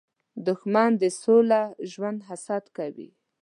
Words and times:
دښمن 0.47 0.91
د 1.01 1.03
سوکاله 1.21 1.61
ژوند 1.91 2.19
حسد 2.29 2.63
کوي 2.77 3.09